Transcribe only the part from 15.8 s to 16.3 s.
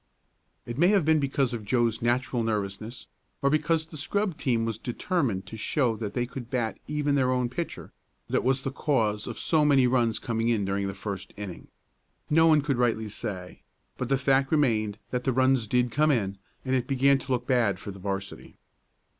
come